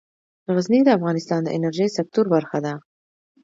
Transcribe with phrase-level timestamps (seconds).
[0.53, 2.73] غزني د افغانستان د انرژۍ سکتور برخه ده.